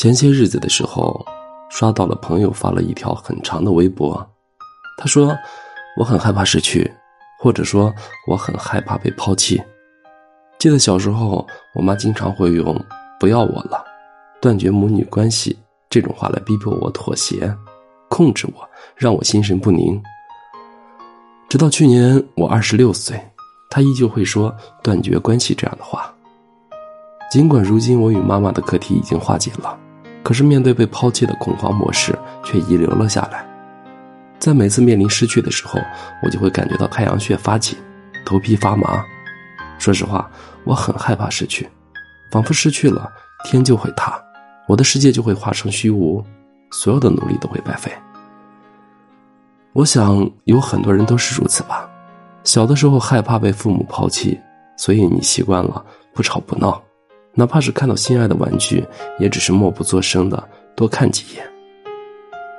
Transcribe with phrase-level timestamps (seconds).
[0.00, 1.22] 前些日子的时候，
[1.68, 4.26] 刷到了朋友发了一条很长的微博，
[4.96, 5.36] 他说
[6.00, 6.90] ：“我很害怕失去，
[7.38, 7.92] 或者说
[8.26, 9.62] 我很害怕被抛弃。”
[10.58, 12.74] 记得小时候，我妈经常会用
[13.20, 13.84] “不要我了”，
[14.40, 15.54] 断绝母女关系
[15.90, 17.54] 这种话来逼迫我妥协，
[18.08, 20.02] 控制我，让我心神不宁。
[21.46, 23.22] 直到去年我二十六岁，
[23.68, 24.50] 她依旧会说
[24.82, 26.10] “断绝关系”这样的话。
[27.30, 29.78] 尽管如今我与妈妈的课题已经化解了，
[30.22, 33.46] 可是面对被抛弃的恐慌模式却遗留了下来。
[34.38, 35.78] 在每次面临失去的时候，
[36.22, 37.76] 我就会感觉到太阳穴发紧，
[38.24, 39.04] 头皮发麻。
[39.78, 40.30] 说实话，
[40.64, 41.68] 我很害怕失去，
[42.30, 43.10] 仿佛失去了
[43.44, 44.18] 天就会塌，
[44.66, 46.24] 我的世界就会化成虚无，
[46.70, 47.92] 所有的努力都会白费。
[49.72, 51.88] 我想有很多人都是如此吧。
[52.44, 54.40] 小的时候害怕被父母抛弃，
[54.76, 56.82] 所以你习惯了不吵不闹。
[57.34, 58.84] 哪怕是看到心爱的玩具，
[59.18, 60.42] 也只是默不作声的
[60.74, 61.44] 多看几眼。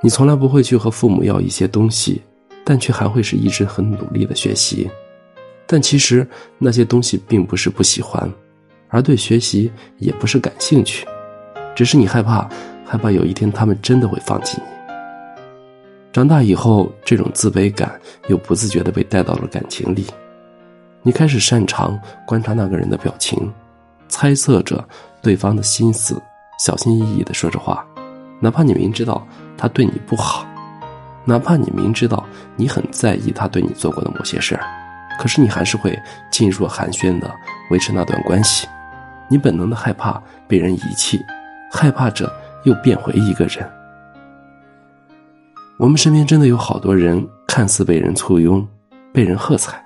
[0.00, 2.20] 你从来不会去和父母要一些东西，
[2.64, 4.88] 但却还会是一直很努力的学习。
[5.66, 6.26] 但其实
[6.58, 8.30] 那些东西并不是不喜欢，
[8.88, 11.06] 而对学习也不是感兴趣，
[11.74, 12.48] 只是你害怕，
[12.84, 14.64] 害怕有一天他们真的会放弃你。
[16.12, 20.04] 长大以后，这种自卑感又不自觉的被带到了感情里，
[21.02, 23.50] 你开始擅长观察那个人的表情。
[24.12, 24.86] 猜测着
[25.22, 26.20] 对方的心思，
[26.58, 27.82] 小心翼翼的说着话，
[28.40, 30.46] 哪怕你明知道他对你不好，
[31.24, 32.22] 哪怕你明知道
[32.54, 34.62] 你很在意他对你做过的某些事儿，
[35.18, 35.98] 可是你还是会
[36.30, 37.34] 噤若寒暄的
[37.70, 38.68] 维持那段关系。
[39.30, 41.18] 你本能的害怕被人遗弃，
[41.72, 42.30] 害怕着
[42.64, 43.66] 又变回一个人。
[45.78, 48.68] 我们身边真的有好多人，看似被人簇拥，
[49.10, 49.82] 被人喝彩。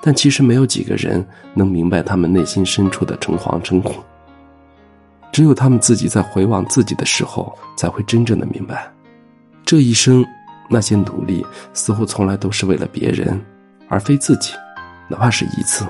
[0.00, 3.94] 但其实没有几个人能明白他们内心深处的诚惶诚恐。
[5.30, 8.90] 只有他们自己在回望自己的时候，才会真正的明白，
[9.64, 10.24] 这一生
[10.68, 11.44] 那些努力
[11.74, 13.40] 似乎从来都是为了别人，
[13.88, 14.54] 而非自己，
[15.08, 15.86] 哪怕是一次。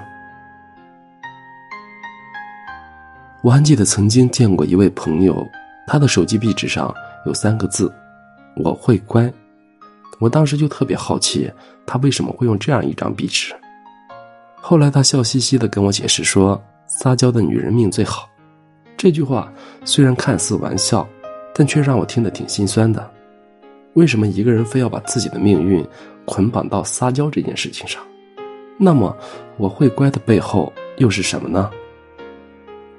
[3.41, 5.47] 我还记得曾经见过一位朋友，
[5.87, 6.93] 他的手机壁纸上
[7.25, 7.91] 有三个字
[8.65, 9.33] ：“我会乖。”
[10.19, 11.49] 我当时就特别好奇，
[11.87, 13.55] 他为什么会用这样一张壁纸。
[14.61, 18.29] 后来他笑嘻嘻的跟我解释说：“撒娇的女人命最好。”
[18.97, 19.51] 这句话
[19.85, 21.09] 虽然看似玩笑，
[21.55, 23.11] 但却让我听得挺心酸的。
[23.95, 25.85] 为什么一个人非要把自己的命运
[26.25, 28.03] 捆绑到撒娇这件事情上？
[28.79, 29.17] 那么
[29.57, 31.71] 我会乖的背后又是什么呢？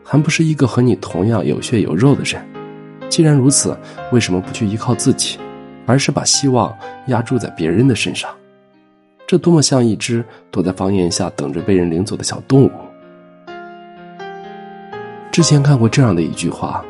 [0.04, 2.44] 还不是一个和你同样有血有肉的人。
[3.10, 3.78] 既然如此，
[4.12, 5.38] 为什么不去依靠自己，
[5.86, 6.76] 而是把希望
[7.08, 8.30] 压注在别人的身上？
[9.30, 12.72] 这多么像一只躲在房檐下等着被人领走的小动物。
[15.32, 16.84] 之前看过这样的一句话：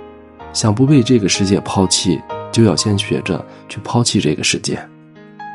[0.53, 2.17] 想不被这个世界抛弃，
[2.49, 4.79] 就要先学着去抛弃这个世界。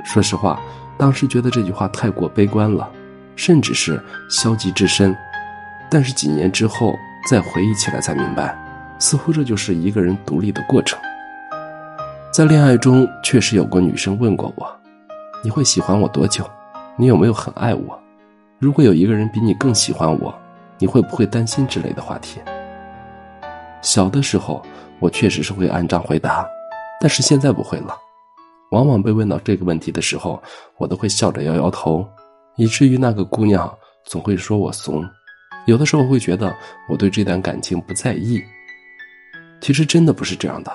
[0.04, 0.60] 说实话，
[0.98, 2.86] 当时觉得这句话太过悲观了，
[3.34, 5.16] 甚至是消极至深。
[5.90, 6.94] 但是几年之后
[7.30, 8.54] 再回忆起来，才明白，
[8.98, 11.00] 似乎这就是一个人独立的过程。
[12.30, 14.70] 在恋爱中，确实有过女生问过我
[15.42, 16.46] ：“你会喜欢我多久？”
[16.96, 17.98] 你有没有很爱我？
[18.60, 20.32] 如果有一个人比你更喜欢我，
[20.78, 22.40] 你会不会担心之类的话题？
[23.82, 24.62] 小的时候，
[25.00, 26.46] 我确实是会按章回答，
[27.00, 27.96] 但是现在不会了。
[28.70, 30.40] 往往被问到这个问题的时候，
[30.78, 32.08] 我都会笑着摇摇头，
[32.56, 33.72] 以至于那个姑娘
[34.04, 35.04] 总会说我怂。
[35.66, 36.54] 有的时候会觉得
[36.88, 38.40] 我对这段感情不在意，
[39.60, 40.72] 其实真的不是这样的。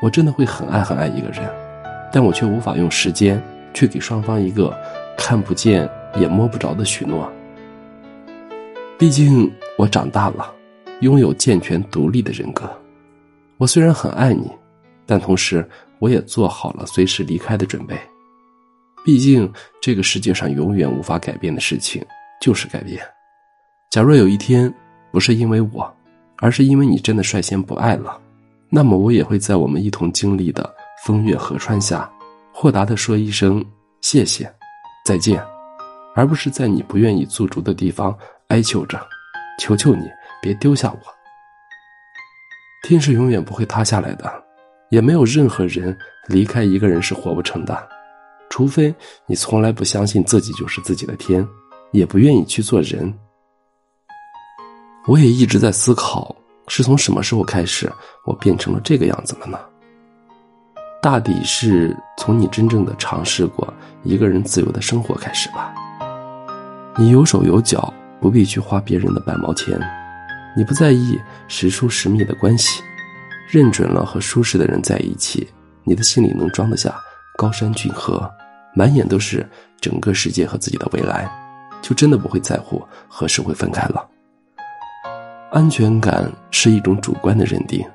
[0.00, 1.50] 我真的会很爱很爱一个人，
[2.12, 3.42] 但我却无法用时间
[3.74, 4.72] 去给双方一个。
[5.18, 5.86] 看不见
[6.18, 7.30] 也摸不着的许诺。
[8.96, 10.54] 毕竟我长大了，
[11.00, 12.70] 拥有健全独立的人格。
[13.58, 14.50] 我虽然很爱你，
[15.04, 15.68] 但同时
[15.98, 17.98] 我也做好了随时离开的准备。
[19.04, 22.04] 毕竟这个世界上永远无法改变的事情
[22.40, 23.00] 就是改变。
[23.90, 24.72] 假若有一天
[25.12, 25.92] 不是因为我，
[26.38, 28.20] 而是因为你真的率先不爱了，
[28.68, 30.72] 那么我也会在我们一同经历的
[31.04, 32.08] 风月河川下，
[32.52, 33.64] 豁达的说一声
[34.00, 34.57] 谢谢。
[35.08, 35.42] 再见，
[36.14, 38.14] 而不是在你不愿意驻足的地方
[38.48, 39.00] 哀求着，
[39.58, 40.04] 求求你
[40.42, 40.98] 别丢下我。
[42.86, 44.30] 天是永远不会塌下来的，
[44.90, 45.96] 也没有任何人
[46.26, 47.88] 离开一个人是活不成的，
[48.50, 48.94] 除非
[49.24, 51.42] 你从来不相信自己就是自己的天，
[51.92, 53.10] 也不愿意去做人。
[55.06, 57.90] 我也一直在思考，是从什么时候开始，
[58.26, 59.58] 我变成了这个样子了呢？
[61.00, 63.72] 大抵是从你真正的尝试过
[64.02, 65.72] 一个人自由的生活开始吧。
[66.96, 69.78] 你有手有脚，不必去花别人的半毛钱；
[70.56, 71.16] 你不在意
[71.46, 72.82] 时疏时密的关系，
[73.48, 75.48] 认准了和舒适的人在一起，
[75.84, 76.92] 你的心里能装得下
[77.36, 78.28] 高山峻河，
[78.74, 79.48] 满眼都是
[79.80, 81.30] 整个世界和自己的未来，
[81.80, 84.04] 就真的不会在乎何时会分开了。
[85.52, 87.86] 安全感是一种主观的认定，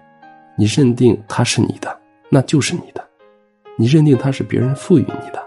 [0.58, 3.02] 你认定它是你的，那就是你的；
[3.78, 5.44] 你认定它是别人赋予你的，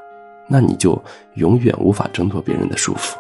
[0.49, 1.01] 那你就
[1.35, 3.17] 永远无法挣脱别人的束缚。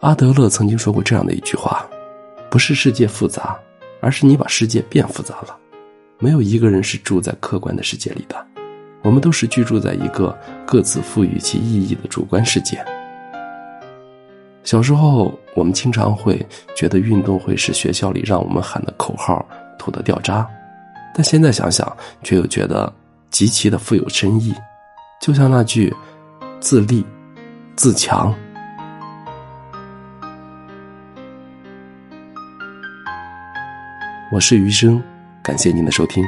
[0.00, 1.86] 阿德勒曾经说过这样的一句话
[2.50, 3.58] ：“不是世界复杂，
[4.00, 5.56] 而是你把世界变复杂了。
[6.18, 8.46] 没有一个人是住在客观的世界里的，
[9.02, 10.34] 我们都是居住在一个
[10.66, 12.82] 各自赋予其意义的主观世界。”
[14.62, 19.44] 小时候，我们经常会觉得运动会是学校里让我们喊的口号，
[19.78, 20.46] 土得掉渣，
[21.14, 22.92] 但现在想想，却又觉得
[23.30, 24.54] 极其的富有深意，
[25.20, 25.94] 就像那句
[26.60, 27.04] “自立，
[27.76, 28.34] 自强”。
[34.32, 35.02] 我是余生，
[35.42, 36.24] 感谢您的收听。